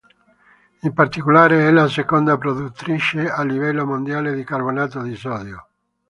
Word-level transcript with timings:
In 0.81 0.93
particolare 0.93 1.67
è 1.67 1.69
la 1.71 1.87
seconda 1.87 2.35
produttrice 2.35 3.29
a 3.29 3.43
livello 3.43 3.85
mondiale 3.85 4.33
di 4.33 4.43
carbonato 4.43 4.99
di 5.03 5.15
sodio. 5.15 5.67